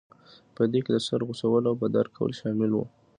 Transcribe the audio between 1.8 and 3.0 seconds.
په دار کول شامل وو.